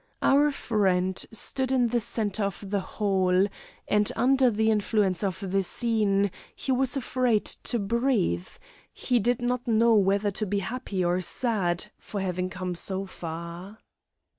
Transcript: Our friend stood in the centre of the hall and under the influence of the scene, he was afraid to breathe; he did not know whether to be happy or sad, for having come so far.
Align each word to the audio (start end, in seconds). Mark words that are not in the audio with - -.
Our 0.23 0.49
friend 0.51 1.23
stood 1.31 1.71
in 1.71 1.89
the 1.89 2.01
centre 2.01 2.43
of 2.43 2.71
the 2.71 2.79
hall 2.79 3.45
and 3.87 4.11
under 4.15 4.49
the 4.49 4.71
influence 4.71 5.23
of 5.23 5.51
the 5.51 5.61
scene, 5.61 6.31
he 6.55 6.71
was 6.71 6.97
afraid 6.97 7.45
to 7.45 7.77
breathe; 7.77 8.47
he 8.91 9.19
did 9.19 9.43
not 9.43 9.67
know 9.67 9.93
whether 9.93 10.31
to 10.31 10.47
be 10.47 10.57
happy 10.57 11.05
or 11.05 11.21
sad, 11.21 11.91
for 11.99 12.19
having 12.19 12.49
come 12.49 12.73
so 12.73 13.05
far. 13.05 13.77